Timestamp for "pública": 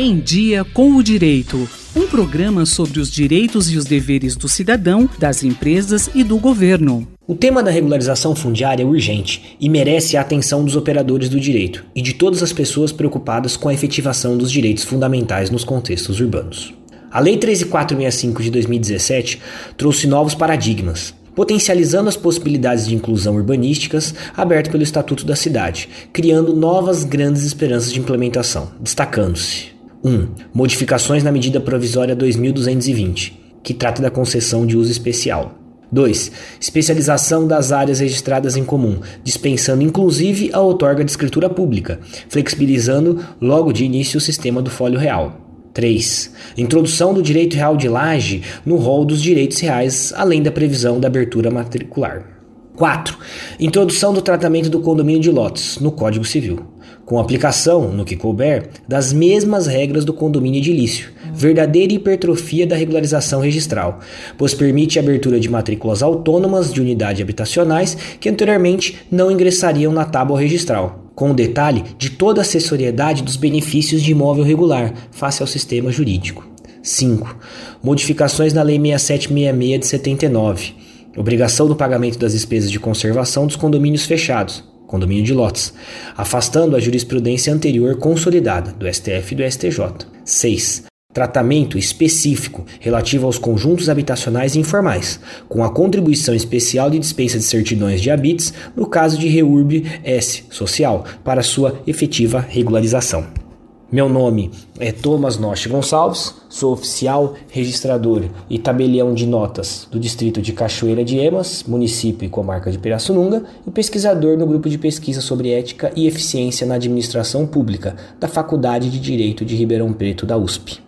41.48-41.98, 117.46-117.96